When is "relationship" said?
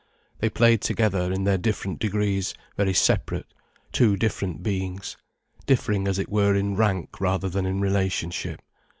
7.81-8.63